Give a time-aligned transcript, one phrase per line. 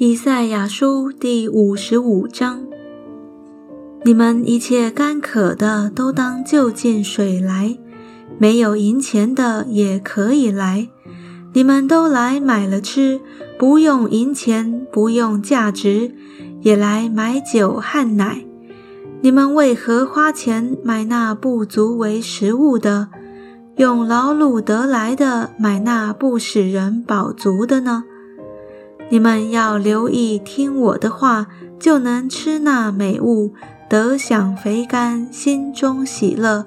[0.00, 2.62] 以赛亚书第五十五章：
[4.04, 7.76] 你们一切干渴的都当就近水来，
[8.38, 10.86] 没有银钱的也可以来。
[11.52, 13.20] 你们都来买了吃，
[13.58, 16.14] 不用银钱，不用价值，
[16.60, 18.44] 也来买酒和奶。
[19.20, 23.08] 你们为何花钱买那不足为食物的，
[23.74, 28.04] 用劳碌得来的买那不使人饱足的呢？
[29.10, 31.46] 你们要留意听我的话，
[31.78, 33.54] 就能吃那美物，
[33.88, 36.66] 得享肥甘，心中喜乐。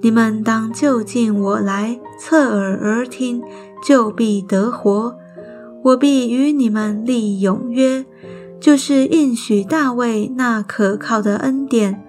[0.00, 3.42] 你们当就近我来，侧耳而听，
[3.84, 5.16] 就必得活。
[5.82, 8.04] 我必与你们立永约，
[8.60, 12.02] 就是应许大卫那可靠的恩典。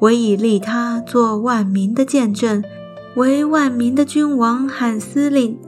[0.00, 2.62] 我已立他做万民的见证，
[3.16, 5.58] 为万民的君王和司令。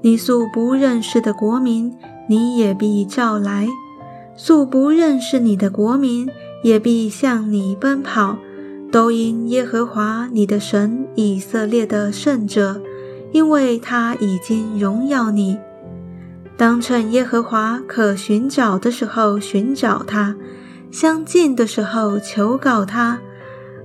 [0.00, 1.92] 你素不认识的国民。
[2.28, 3.68] 你也必召来，
[4.36, 6.28] 素不认识你的国民，
[6.62, 8.38] 也必向你奔跑，
[8.90, 12.80] 都因耶和华你的神以色列的圣者，
[13.32, 15.58] 因为他已经荣耀你。
[16.56, 20.36] 当趁耶和华可寻找的时候寻找他，
[20.90, 23.18] 相近的时候求告他。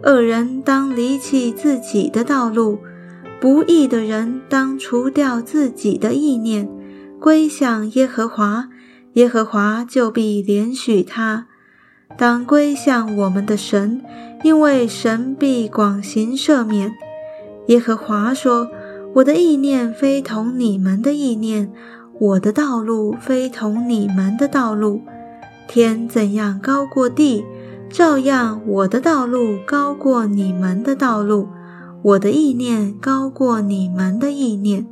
[0.04, 2.78] 恶人当离弃自己的道路，
[3.42, 6.70] 不义的人当除掉自己的意念。
[7.20, 8.70] 归向耶和华，
[9.14, 11.48] 耶和华就必怜恤他。
[12.18, 14.02] 当归向我们的神，
[14.44, 16.92] 因为神必广行赦免。
[17.68, 18.70] 耶和华说
[19.16, 21.72] ：“我的意念非同你们的意念，
[22.20, 25.02] 我的道路非同你们的道路。
[25.68, 27.44] 天怎样高过地，
[27.90, 31.50] 照样我的道路高过你们的道路，
[32.04, 34.88] 我的意念高过你们的意念。”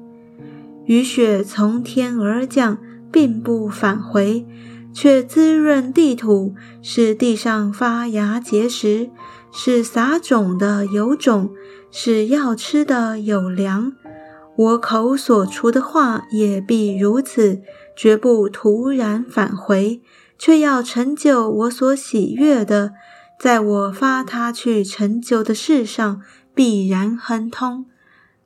[0.86, 2.78] 雨雪从天而降，
[3.12, 4.46] 并不返回，
[4.94, 9.10] 却滋润地土，使地上发芽结实，
[9.52, 11.50] 使撒种的有种，
[11.92, 13.94] 使要吃的有粮。
[14.58, 17.62] 我口所出的话也必如此，
[17.96, 20.02] 绝不突然返回，
[20.38, 22.94] 却要成就我所喜悦的，
[23.40, 26.22] 在我发他去成就的事上，
[26.54, 27.86] 必然亨通。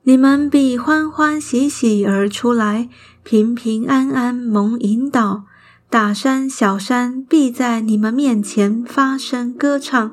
[0.02, 2.88] 你们必欢欢喜喜而出来，
[3.22, 5.44] 平平安安蒙引导。
[5.90, 10.10] 大山小山必在你们面前发声歌唱，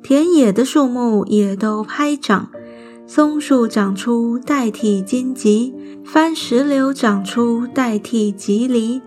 [0.00, 2.50] 田野的树木也都拍掌。
[3.04, 9.02] 松树长出代替荆棘，番石榴长出代替棘藜。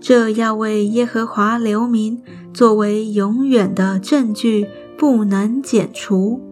[0.00, 2.20] 这要为耶和华留名，
[2.52, 4.66] 作为永远的证据，
[4.98, 6.49] 不能剪除。